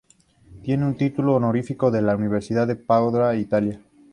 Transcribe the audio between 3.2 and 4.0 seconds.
Italia.